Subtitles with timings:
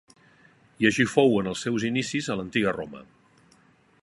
[0.83, 3.07] I així fou en els seus inicis a l'Antiga Roma.